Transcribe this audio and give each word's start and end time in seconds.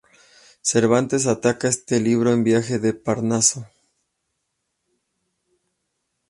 Cervantes 0.63 1.27
ataca 1.27 1.67
este 1.67 1.99
libro 1.99 2.31
en 2.31 2.37
su 2.39 2.43
"Viaje 2.43 2.79
del 2.79 2.97
Parnaso". 2.97 3.67